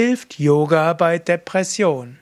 Hilft 0.00 0.38
Yoga 0.38 0.92
bei 0.92 1.18
Depression? 1.18 2.18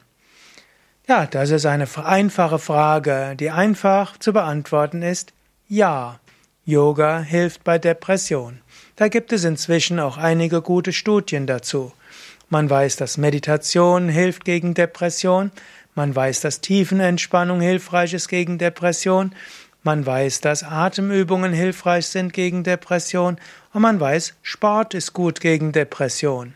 Ja, 1.06 1.26
das 1.26 1.50
ist 1.50 1.66
eine 1.66 1.86
einfache 2.02 2.58
Frage, 2.58 3.34
die 3.38 3.50
einfach 3.50 4.16
zu 4.16 4.32
beantworten 4.32 5.02
ist. 5.02 5.34
Ja, 5.68 6.18
Yoga 6.64 7.18
hilft 7.18 7.64
bei 7.64 7.76
Depression. 7.76 8.60
Da 8.96 9.08
gibt 9.08 9.30
es 9.30 9.44
inzwischen 9.44 10.00
auch 10.00 10.16
einige 10.16 10.62
gute 10.62 10.94
Studien 10.94 11.46
dazu. 11.46 11.92
Man 12.48 12.70
weiß, 12.70 12.96
dass 12.96 13.18
Meditation 13.18 14.08
hilft 14.08 14.46
gegen 14.46 14.72
Depression. 14.72 15.52
Man 15.94 16.16
weiß, 16.16 16.40
dass 16.40 16.62
Tiefenentspannung 16.62 17.60
hilfreich 17.60 18.14
ist 18.14 18.28
gegen 18.28 18.56
Depression. 18.56 19.34
Man 19.82 20.06
weiß, 20.06 20.40
dass 20.40 20.62
Atemübungen 20.62 21.52
hilfreich 21.52 22.06
sind 22.06 22.32
gegen 22.32 22.64
Depression. 22.64 23.36
Und 23.74 23.82
man 23.82 24.00
weiß, 24.00 24.32
Sport 24.40 24.94
ist 24.94 25.12
gut 25.12 25.42
gegen 25.42 25.72
Depression. 25.72 26.54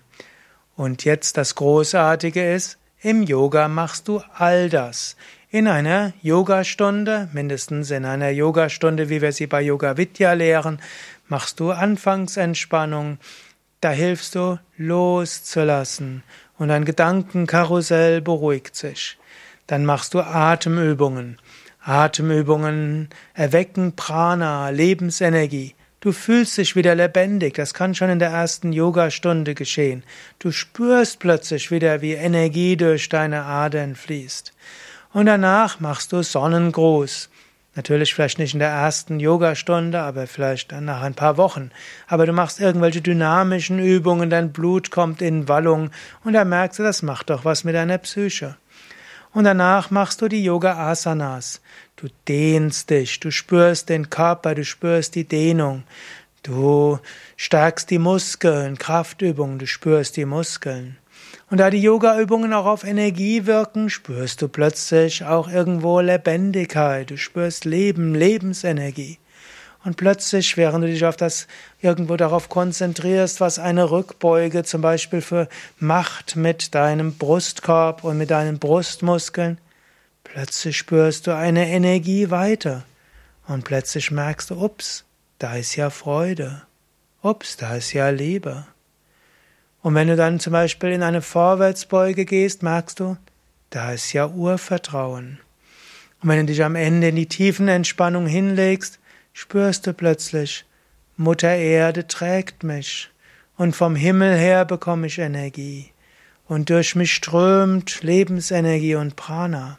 Und 0.80 1.04
jetzt 1.04 1.36
das 1.36 1.56
Großartige 1.56 2.54
ist, 2.54 2.78
im 3.02 3.22
Yoga 3.22 3.68
machst 3.68 4.08
du 4.08 4.22
all 4.32 4.70
das. 4.70 5.14
In 5.50 5.68
einer 5.68 6.14
Yogastunde, 6.22 7.28
mindestens 7.34 7.90
in 7.90 8.06
einer 8.06 8.30
Yogastunde, 8.30 9.10
wie 9.10 9.20
wir 9.20 9.32
sie 9.32 9.46
bei 9.46 9.60
Yoga 9.60 9.98
Vidya 9.98 10.32
lehren, 10.32 10.80
machst 11.28 11.60
du 11.60 11.70
Anfangsentspannung. 11.70 13.18
Da 13.82 13.90
hilfst 13.90 14.36
du 14.36 14.58
loszulassen 14.78 16.22
und 16.56 16.68
dein 16.68 16.86
Gedankenkarussell 16.86 18.22
beruhigt 18.22 18.74
sich. 18.74 19.18
Dann 19.66 19.84
machst 19.84 20.14
du 20.14 20.20
Atemübungen. 20.20 21.36
Atemübungen 21.82 23.10
erwecken 23.34 23.96
Prana, 23.96 24.70
Lebensenergie. 24.70 25.74
Du 26.00 26.12
fühlst 26.12 26.56
dich 26.56 26.76
wieder 26.76 26.94
lebendig, 26.94 27.52
das 27.52 27.74
kann 27.74 27.94
schon 27.94 28.08
in 28.08 28.18
der 28.18 28.30
ersten 28.30 28.72
Yogastunde 28.72 29.54
geschehen. 29.54 30.02
Du 30.38 30.50
spürst 30.50 31.18
plötzlich 31.18 31.70
wieder, 31.70 32.00
wie 32.00 32.14
Energie 32.14 32.78
durch 32.78 33.10
deine 33.10 33.42
Adern 33.42 33.94
fließt. 33.94 34.54
Und 35.12 35.26
danach 35.26 35.78
machst 35.78 36.12
du 36.12 36.22
Sonnengruß. 36.22 37.28
Natürlich 37.74 38.14
vielleicht 38.14 38.38
nicht 38.38 38.54
in 38.54 38.60
der 38.60 38.70
ersten 38.70 39.20
Yogastunde, 39.20 40.00
aber 40.00 40.26
vielleicht 40.26 40.72
nach 40.72 41.02
ein 41.02 41.12
paar 41.12 41.36
Wochen. 41.36 41.70
Aber 42.08 42.24
du 42.24 42.32
machst 42.32 42.60
irgendwelche 42.60 43.02
dynamischen 43.02 43.78
Übungen, 43.78 44.30
dein 44.30 44.52
Blut 44.52 44.90
kommt 44.90 45.20
in 45.20 45.48
Wallung 45.48 45.90
und 46.24 46.32
da 46.32 46.46
merkst 46.46 46.78
du, 46.78 46.82
das 46.82 47.02
macht 47.02 47.28
doch 47.28 47.44
was 47.44 47.62
mit 47.62 47.74
deiner 47.74 47.98
Psyche. 47.98 48.56
Und 49.32 49.44
danach 49.44 49.90
machst 49.90 50.22
du 50.22 50.28
die 50.28 50.42
Yoga 50.42 50.90
Asanas. 50.90 51.60
Du 51.96 52.08
dehnst 52.26 52.90
dich, 52.90 53.20
du 53.20 53.30
spürst 53.30 53.88
den 53.88 54.10
Körper, 54.10 54.54
du 54.54 54.64
spürst 54.64 55.14
die 55.14 55.24
Dehnung. 55.24 55.84
Du 56.42 56.98
stärkst 57.36 57.90
die 57.90 57.98
Muskeln, 57.98 58.78
Kraftübungen, 58.78 59.58
du 59.58 59.66
spürst 59.66 60.16
die 60.16 60.24
Muskeln. 60.24 60.96
Und 61.50 61.58
da 61.58 61.68
die 61.68 61.82
Yoga-Übungen 61.82 62.52
auch 62.52 62.66
auf 62.66 62.84
Energie 62.84 63.46
wirken, 63.46 63.90
spürst 63.90 64.40
du 64.40 64.48
plötzlich 64.48 65.24
auch 65.24 65.48
irgendwo 65.48 66.00
Lebendigkeit, 66.00 67.10
du 67.10 67.18
spürst 67.18 67.64
Leben, 67.64 68.14
Lebensenergie. 68.14 69.18
Und 69.82 69.96
plötzlich, 69.96 70.56
während 70.56 70.84
du 70.84 70.88
dich 70.88 71.06
auf 71.06 71.16
das 71.16 71.46
irgendwo 71.80 72.16
darauf 72.16 72.50
konzentrierst, 72.50 73.40
was 73.40 73.58
eine 73.58 73.90
Rückbeuge 73.90 74.62
zum 74.62 74.82
Beispiel 74.82 75.22
für 75.22 75.48
Macht 75.78 76.36
mit 76.36 76.74
deinem 76.74 77.14
Brustkorb 77.14 78.04
und 78.04 78.18
mit 78.18 78.30
deinen 78.30 78.58
Brustmuskeln, 78.58 79.58
plötzlich 80.22 80.76
spürst 80.76 81.26
du 81.26 81.34
eine 81.34 81.68
Energie 81.68 82.30
weiter. 82.30 82.84
Und 83.46 83.64
plötzlich 83.64 84.10
merkst 84.10 84.50
du, 84.50 84.62
ups, 84.62 85.04
da 85.38 85.56
ist 85.56 85.76
ja 85.76 85.88
Freude. 85.88 86.62
Ups, 87.22 87.56
da 87.56 87.74
ist 87.74 87.92
ja 87.94 88.10
Liebe. 88.10 88.66
Und 89.82 89.94
wenn 89.94 90.08
du 90.08 90.16
dann 90.16 90.40
zum 90.40 90.52
Beispiel 90.52 90.90
in 90.90 91.02
eine 91.02 91.22
Vorwärtsbeuge 91.22 92.26
gehst, 92.26 92.62
merkst 92.62 93.00
du, 93.00 93.16
da 93.70 93.92
ist 93.92 94.12
ja 94.12 94.28
Urvertrauen. 94.28 95.38
Und 96.22 96.28
wenn 96.28 96.40
du 96.40 96.52
dich 96.52 96.62
am 96.62 96.76
Ende 96.76 97.08
in 97.08 97.16
die 97.16 97.28
tiefen 97.28 97.68
Entspannung 97.68 98.26
hinlegst, 98.26 98.98
spürst 99.32 99.86
du 99.86 99.92
plötzlich, 99.92 100.64
Mutter 101.16 101.54
Erde 101.54 102.06
trägt 102.06 102.62
mich 102.62 103.10
und 103.56 103.76
vom 103.76 103.94
Himmel 103.94 104.36
her 104.36 104.64
bekomme 104.64 105.06
ich 105.06 105.18
Energie 105.18 105.92
und 106.48 106.70
durch 106.70 106.96
mich 106.96 107.12
strömt 107.12 108.02
Lebensenergie 108.02 108.94
und 108.94 109.16
Prana. 109.16 109.78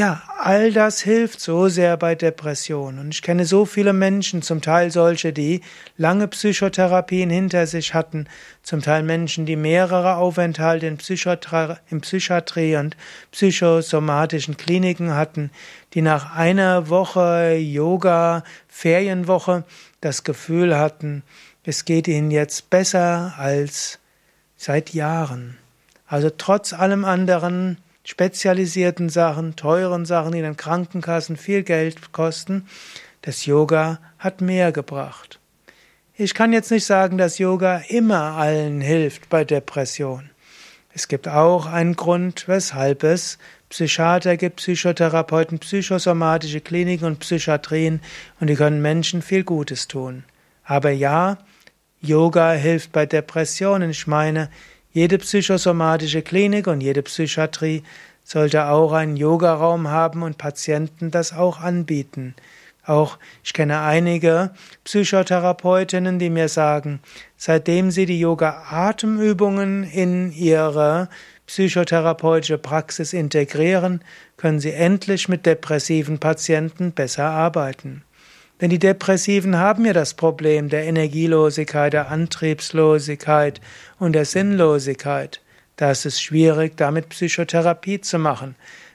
Ja, 0.00 0.22
all 0.38 0.72
das 0.72 1.02
hilft 1.02 1.42
so 1.42 1.68
sehr 1.68 1.98
bei 1.98 2.14
Depressionen. 2.14 3.00
Und 3.00 3.10
ich 3.12 3.20
kenne 3.20 3.44
so 3.44 3.66
viele 3.66 3.92
Menschen, 3.92 4.40
zum 4.40 4.62
Teil 4.62 4.90
solche, 4.90 5.34
die 5.34 5.60
lange 5.98 6.26
Psychotherapien 6.26 7.28
hinter 7.28 7.66
sich 7.66 7.92
hatten, 7.92 8.26
zum 8.62 8.80
Teil 8.80 9.02
Menschen, 9.02 9.44
die 9.44 9.56
mehrere 9.56 10.16
Aufenthalte 10.16 10.86
in, 10.86 10.96
Psychotra 10.96 11.80
in 11.90 12.00
Psychiatrie 12.00 12.76
und 12.76 12.96
psychosomatischen 13.30 14.56
Kliniken 14.56 15.14
hatten, 15.14 15.50
die 15.92 16.00
nach 16.00 16.34
einer 16.34 16.88
Woche 16.88 17.56
Yoga, 17.56 18.42
Ferienwoche, 18.68 19.64
das 20.00 20.24
Gefühl 20.24 20.78
hatten, 20.78 21.24
es 21.62 21.84
geht 21.84 22.08
ihnen 22.08 22.30
jetzt 22.30 22.70
besser 22.70 23.34
als 23.36 23.98
seit 24.56 24.94
Jahren. 24.94 25.58
Also 26.06 26.30
trotz 26.30 26.72
allem 26.72 27.04
anderen 27.04 27.76
spezialisierten 28.10 29.08
Sachen, 29.08 29.54
teuren 29.54 30.04
Sachen, 30.04 30.32
die 30.32 30.38
in 30.38 30.44
den 30.44 30.56
Krankenkassen 30.56 31.36
viel 31.36 31.62
Geld 31.62 32.10
kosten, 32.10 32.66
das 33.22 33.46
Yoga 33.46 34.00
hat 34.18 34.40
mehr 34.40 34.72
gebracht. 34.72 35.38
Ich 36.16 36.34
kann 36.34 36.52
jetzt 36.52 36.72
nicht 36.72 36.84
sagen, 36.84 37.18
dass 37.18 37.38
Yoga 37.38 37.82
immer 37.88 38.32
allen 38.32 38.80
hilft 38.80 39.28
bei 39.28 39.44
Depression. 39.44 40.30
Es 40.92 41.06
gibt 41.06 41.28
auch 41.28 41.66
einen 41.66 41.94
Grund, 41.94 42.48
weshalb 42.48 43.04
es 43.04 43.38
Psychiater 43.68 44.36
gibt, 44.36 44.56
Psychotherapeuten, 44.56 45.60
psychosomatische 45.60 46.60
Kliniken 46.60 47.06
und 47.06 47.20
Psychiatrien 47.20 48.00
und 48.40 48.48
die 48.48 48.56
können 48.56 48.82
Menschen 48.82 49.22
viel 49.22 49.44
Gutes 49.44 49.86
tun. 49.86 50.24
Aber 50.64 50.90
ja, 50.90 51.38
Yoga 52.00 52.52
hilft 52.52 52.90
bei 52.90 53.06
Depressionen. 53.06 53.90
Ich 53.90 54.08
meine, 54.08 54.50
jede 54.92 55.18
psychosomatische 55.18 56.22
Klinik 56.22 56.66
und 56.66 56.80
jede 56.80 57.02
Psychiatrie 57.02 57.82
sollte 58.24 58.66
auch 58.66 58.92
einen 58.92 59.16
Yogaraum 59.16 59.88
haben 59.88 60.22
und 60.22 60.38
Patienten 60.38 61.10
das 61.10 61.32
auch 61.32 61.60
anbieten. 61.60 62.34
Auch 62.84 63.18
ich 63.44 63.52
kenne 63.52 63.80
einige 63.80 64.50
Psychotherapeutinnen, 64.84 66.18
die 66.18 66.30
mir 66.30 66.48
sagen, 66.48 67.00
seitdem 67.36 67.90
sie 67.90 68.06
die 68.06 68.18
Yoga-Atemübungen 68.18 69.84
in 69.84 70.32
ihre 70.32 71.08
psychotherapeutische 71.46 72.58
Praxis 72.58 73.12
integrieren, 73.12 74.02
können 74.36 74.60
sie 74.60 74.72
endlich 74.72 75.28
mit 75.28 75.46
depressiven 75.46 76.18
Patienten 76.18 76.92
besser 76.92 77.26
arbeiten. 77.26 78.02
Denn 78.60 78.70
die 78.70 78.78
Depressiven 78.78 79.56
haben 79.56 79.86
ja 79.86 79.92
das 79.92 80.14
Problem 80.14 80.68
der 80.68 80.84
Energielosigkeit, 80.84 81.92
der 81.92 82.10
Antriebslosigkeit 82.10 83.60
und 83.98 84.12
der 84.12 84.26
Sinnlosigkeit. 84.26 85.40
Da 85.76 85.90
ist 85.90 86.04
es 86.04 86.20
schwierig, 86.20 86.76
damit 86.76 87.08
Psychotherapie 87.08 88.00
zu 88.02 88.18
machen. 88.18 88.54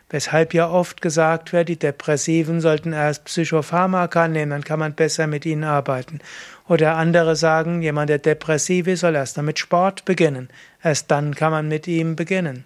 Weshalb 0.10 0.54
ja 0.54 0.70
oft 0.70 1.02
gesagt 1.02 1.52
wird, 1.52 1.68
die 1.68 1.80
Depressiven 1.80 2.62
sollten 2.62 2.94
erst 2.94 3.26
Psychopharmaka 3.26 4.28
nehmen, 4.28 4.52
dann 4.52 4.64
kann 4.64 4.78
man 4.78 4.94
besser 4.94 5.26
mit 5.26 5.48
ihnen 5.48 5.64
arbeiten. 5.64 6.20
Oder 6.68 6.96
andere 6.96 7.36
sagen, 7.36 7.82
jemand, 7.82 8.10
der 8.10 8.20
depressiv 8.20 8.86
ist, 8.86 9.00
soll 9.00 9.16
erst 9.16 9.42
mit 9.42 9.58
Sport 9.58 10.06
beginnen. 10.06 10.50
Erst 10.84 11.10
dann 11.10 11.34
kann 11.34 11.52
man 11.52 11.68
mit 11.68 11.88
ihm 11.88 12.16
beginnen. 12.16 12.66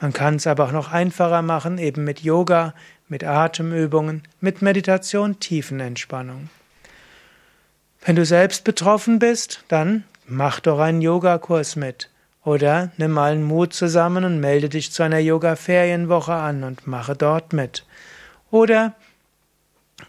Man 0.00 0.12
kann 0.12 0.36
es 0.36 0.46
aber 0.46 0.64
auch 0.64 0.72
noch 0.72 0.92
einfacher 0.92 1.42
machen, 1.42 1.78
eben 1.78 2.04
mit 2.04 2.20
Yoga, 2.20 2.74
mit 3.08 3.24
Atemübungen, 3.24 4.22
mit 4.40 4.62
Meditation, 4.62 5.40
Tiefenentspannung. 5.40 6.50
Wenn 8.04 8.16
du 8.16 8.24
selbst 8.24 8.64
betroffen 8.64 9.18
bist, 9.18 9.64
dann 9.68 10.04
mach 10.26 10.60
doch 10.60 10.78
einen 10.78 11.02
Yogakurs 11.02 11.74
mit. 11.74 12.10
Oder 12.44 12.92
nimm 12.96 13.10
mal 13.10 13.32
einen 13.32 13.42
Mut 13.42 13.74
zusammen 13.74 14.24
und 14.24 14.40
melde 14.40 14.68
dich 14.68 14.92
zu 14.92 15.02
einer 15.02 15.18
Yoga-Ferienwoche 15.18 16.32
an 16.32 16.64
und 16.64 16.86
mache 16.86 17.16
dort 17.16 17.52
mit. 17.52 17.84
Oder 18.50 18.94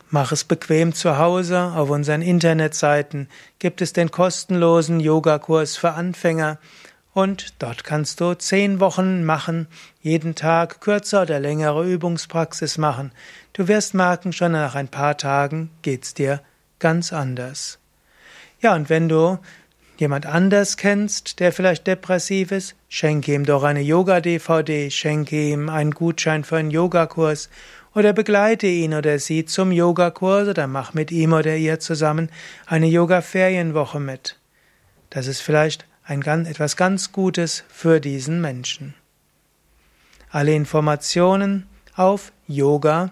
mach 0.09 0.31
es 0.31 0.43
bequem 0.43 0.93
zu 0.93 1.17
Hause. 1.17 1.73
Auf 1.75 1.89
unseren 1.89 2.21
Internetseiten 2.21 3.27
gibt 3.57 3.81
es 3.81 3.91
den 3.91 4.11
kostenlosen 4.11 4.99
Yogakurs 4.99 5.75
für 5.75 5.91
Anfänger 5.91 6.59
und 7.19 7.53
dort 7.59 7.83
kannst 7.83 8.21
du 8.21 8.33
zehn 8.33 8.79
Wochen 8.79 9.25
machen, 9.25 9.67
jeden 10.01 10.35
Tag 10.35 10.79
kürzer 10.79 11.23
oder 11.23 11.39
längere 11.39 11.85
Übungspraxis 11.85 12.77
machen. 12.77 13.11
Du 13.53 13.67
wirst 13.67 13.93
merken, 13.93 14.31
schon 14.31 14.53
nach 14.53 14.75
ein 14.75 14.87
paar 14.87 15.17
Tagen 15.17 15.69
geht's 15.81 16.13
dir 16.13 16.41
ganz 16.79 17.11
anders. 17.11 17.79
Ja, 18.61 18.73
und 18.73 18.89
wenn 18.89 19.09
du 19.09 19.37
jemand 19.97 20.25
anders 20.25 20.77
kennst, 20.77 21.41
der 21.41 21.51
vielleicht 21.51 21.87
depressiv 21.87 22.51
ist, 22.51 22.75
schenke 22.87 23.33
ihm 23.33 23.45
doch 23.45 23.63
eine 23.63 23.81
Yoga-DVD, 23.81 24.89
schenke 24.89 25.35
ihm 25.35 25.69
einen 25.69 25.91
Gutschein 25.91 26.45
für 26.45 26.57
einen 26.57 26.71
Yogakurs 26.71 27.49
oder 27.93 28.13
begleite 28.13 28.67
ihn 28.67 28.93
oder 28.93 29.19
sie 29.19 29.43
zum 29.43 29.73
Yogakurs 29.73 30.47
oder 30.47 30.67
mach 30.67 30.93
mit 30.93 31.11
ihm 31.11 31.33
oder 31.33 31.57
ihr 31.57 31.79
zusammen 31.81 32.29
eine 32.65 32.87
Yoga-Ferienwoche 32.87 33.99
mit. 33.99 34.39
Das 35.09 35.27
ist 35.27 35.41
vielleicht 35.41 35.88
ein, 36.09 36.45
etwas 36.45 36.75
ganz 36.75 37.11
Gutes 37.11 37.63
für 37.69 38.01
diesen 38.01 38.41
Menschen. 38.41 38.95
Alle 40.31 40.53
Informationen 40.53 41.67
auf 41.95 42.31
yoga-vidya.de 42.47 43.11